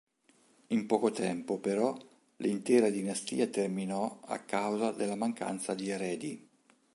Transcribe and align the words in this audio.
In 0.69 0.87
poco 0.87 1.11
tempo, 1.11 1.59
però, 1.59 1.95
l'intera 2.37 2.89
dinastia 2.89 3.45
terminò 3.47 4.19
a 4.23 4.39
causa 4.39 4.89
della 4.89 5.13
mancanza 5.13 5.75
di 5.75 5.89
eredi. 5.91 6.49